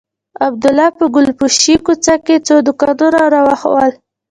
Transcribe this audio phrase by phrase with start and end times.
[0.45, 3.91] عبدالله په ګلفروشۍ کوڅه کښې څو دوکانونه راوښوول.